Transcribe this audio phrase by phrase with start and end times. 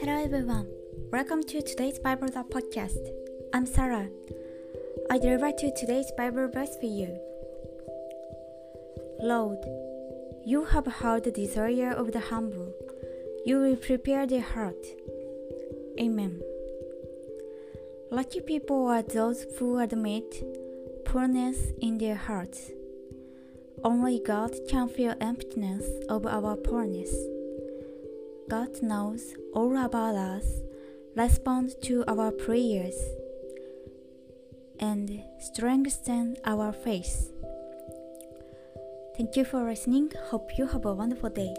[0.00, 0.66] Hello everyone.
[1.12, 3.12] Welcome to today's Bible the podcast.
[3.52, 4.08] I'm Sarah.
[5.10, 7.18] I deliver to today's Bible verse for you.
[9.20, 9.58] Lord,
[10.46, 12.72] you have heard the desire of the humble.
[13.44, 14.86] You will prepare their heart.
[16.00, 16.40] Amen.
[18.10, 20.42] Lucky people are those who admit
[21.04, 22.70] poorness in their hearts.
[23.84, 27.14] Only God can fill emptiness of our poorness.
[28.48, 30.44] God knows all about us,
[31.14, 32.94] responds to our prayers,
[34.78, 37.32] and strengthens our faith.
[39.16, 40.12] Thank you for listening.
[40.30, 41.54] Hope you have a wonderful day.